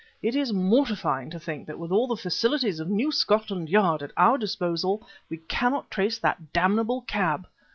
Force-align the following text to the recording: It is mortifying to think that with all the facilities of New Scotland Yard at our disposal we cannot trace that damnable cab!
It 0.23 0.35
is 0.35 0.51
mortifying 0.51 1.29
to 1.29 1.39
think 1.39 1.67
that 1.67 1.77
with 1.77 1.91
all 1.91 2.07
the 2.07 2.15
facilities 2.17 2.79
of 2.79 2.89
New 2.89 3.11
Scotland 3.11 3.69
Yard 3.69 4.01
at 4.01 4.09
our 4.17 4.35
disposal 4.35 5.07
we 5.29 5.37
cannot 5.37 5.91
trace 5.91 6.17
that 6.17 6.51
damnable 6.51 7.01
cab! 7.03 7.45